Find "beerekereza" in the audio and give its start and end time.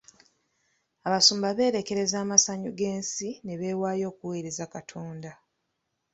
1.57-2.15